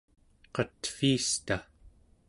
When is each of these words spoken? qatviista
qatviista 0.53 1.57